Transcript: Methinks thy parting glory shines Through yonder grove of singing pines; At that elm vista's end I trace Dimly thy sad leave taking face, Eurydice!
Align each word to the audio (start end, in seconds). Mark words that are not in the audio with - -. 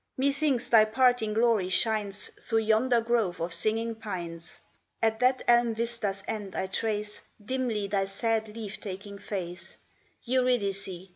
Methinks 0.17 0.67
thy 0.67 0.83
parting 0.85 1.35
glory 1.35 1.69
shines 1.69 2.31
Through 2.41 2.63
yonder 2.65 3.01
grove 3.01 3.39
of 3.39 3.53
singing 3.53 3.93
pines; 3.93 4.59
At 4.99 5.19
that 5.19 5.43
elm 5.47 5.75
vista's 5.75 6.23
end 6.27 6.55
I 6.55 6.65
trace 6.65 7.21
Dimly 7.39 7.85
thy 7.87 8.05
sad 8.05 8.47
leave 8.55 8.79
taking 8.81 9.19
face, 9.19 9.77
Eurydice! 10.23 10.89